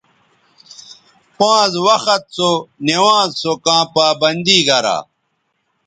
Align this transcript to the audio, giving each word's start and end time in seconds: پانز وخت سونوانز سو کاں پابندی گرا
پانز 1.37 1.73
وخت 1.87 2.21
سونوانز 2.35 3.31
سو 3.41 3.51
کاں 3.65 3.83
پابندی 3.93 4.57
گرا 4.67 4.97